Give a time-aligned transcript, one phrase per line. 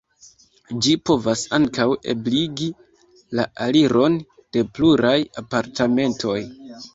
[0.85, 2.69] Ĝi povas ankaŭ ebligi
[3.41, 4.17] la aliron
[4.57, 6.41] de pluraj apartamentoj.